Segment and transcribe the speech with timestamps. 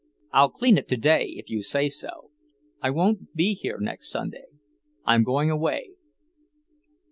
[0.33, 2.31] "I'll clean it today, if you say so.
[2.81, 4.47] I won't be here next Sunday.
[5.05, 5.91] I'm going away."